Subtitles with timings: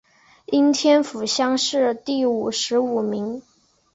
[0.47, 3.43] 应天府乡试第五十五名。